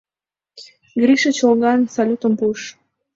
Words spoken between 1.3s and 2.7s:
чолган салютым пуыш.